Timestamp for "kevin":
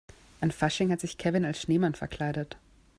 1.19-1.45